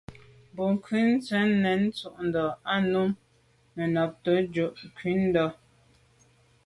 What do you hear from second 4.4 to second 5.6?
jùp kghûndá.